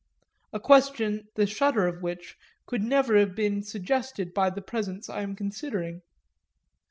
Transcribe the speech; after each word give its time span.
a 0.51 0.59
question 0.59 1.27
the 1.35 1.45
shudder 1.45 1.85
of 1.85 2.01
which 2.01 2.35
could 2.65 2.81
never 2.81 3.19
have 3.19 3.35
been 3.35 3.61
suggested 3.61 4.33
by 4.33 4.49
the 4.49 4.59
presence 4.59 5.07
I 5.11 5.21
am 5.21 5.35
considering. 5.35 6.01